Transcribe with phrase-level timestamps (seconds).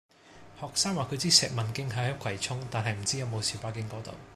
[0.59, 4.11] 學生話佢知石文徑係喺葵涌，但係唔知有冇小巴經嗰度